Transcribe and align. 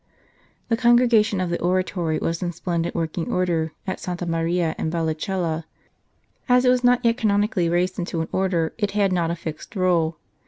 The 0.69 0.77
Congregation 0.77 1.39
of 1.39 1.51
the 1.51 1.61
Oratory 1.61 2.17
was 2.17 2.41
in 2.41 2.51
splendid 2.53 2.95
working 2.95 3.31
order 3.31 3.71
at 3.85 3.99
Santa 3.99 4.25
Maria 4.25 4.73
in 4.79 4.89
Vallicella; 4.89 5.65
as 6.49 6.65
it 6.65 6.69
was 6.69 6.83
not 6.83 7.05
yet 7.05 7.17
canonically 7.17 7.69
raised 7.69 7.99
into 7.99 8.19
an 8.21 8.27
Order, 8.31 8.73
it 8.79 8.93
had 8.93 9.13
not 9.13 9.29
a 9.29 9.35
fixed 9.35 9.75
Rule. 9.75 10.17